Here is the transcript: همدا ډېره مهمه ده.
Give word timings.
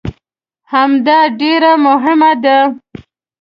همدا 0.71 1.19
ډېره 1.39 1.71
مهمه 1.85 2.31
ده. 2.43 2.57